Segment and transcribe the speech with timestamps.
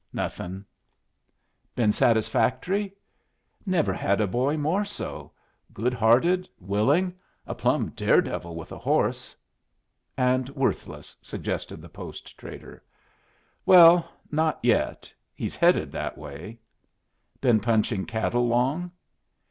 [0.11, 0.65] "Nothing."
[1.75, 2.91] "Been satisfactory?"
[3.67, 5.31] "Never had a boy more so.
[5.75, 7.13] Good hearted, willing,
[7.45, 9.35] a plumb dare devil with a horse."
[10.17, 12.81] "And worthless," suggested the post trader.
[13.63, 15.13] "Well not yet.
[15.35, 16.57] He's headed that way."
[17.39, 18.91] "Been punching cattle long?"